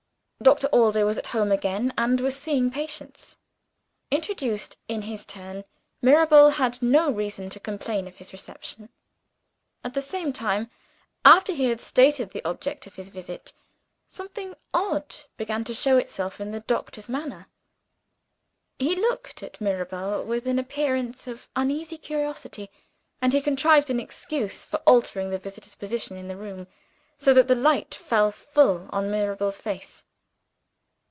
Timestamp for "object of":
12.43-12.95